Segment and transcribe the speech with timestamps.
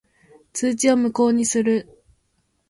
[0.51, 1.87] 通知を無効にする。